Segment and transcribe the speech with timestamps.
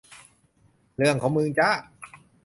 [0.97, 1.69] เรื่องของมึงจ้า